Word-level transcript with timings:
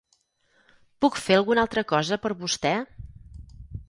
Puc 1.05 1.19
fer 1.25 1.37
alguna 1.39 1.61
altra 1.65 1.83
cosa 1.91 2.19
per 2.23 2.31
vostè? 2.39 2.73